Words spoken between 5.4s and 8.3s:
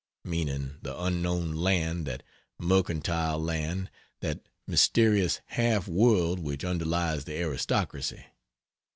half world which underlies the aristocracy.